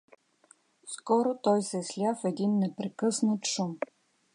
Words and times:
Скоро 0.87 1.37
той 1.43 1.61
се 1.61 1.83
сля 1.83 2.15
в 2.21 2.25
един 2.27 2.59
непрекъснат 2.59 3.45
шум. 3.45 3.77